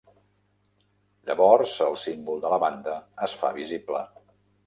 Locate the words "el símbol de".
1.89-2.53